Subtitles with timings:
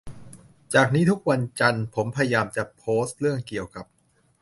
[0.73, 3.85] จากนี้ทุกวันจันทร์ผมพยายามจะโพสเรื่องเกี่ยวกับ